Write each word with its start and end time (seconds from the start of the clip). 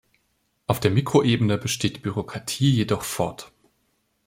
Auf 0.65 0.79
der 0.79 0.89
Mikroebene 0.89 1.59
besteht 1.59 1.97
die 1.97 1.99
Bürokratie 1.99 2.71
jedoch 2.71 3.03
fort. 3.03 3.51